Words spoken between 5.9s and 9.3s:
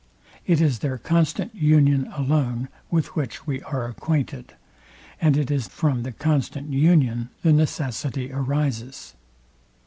the constant union the necessity arises.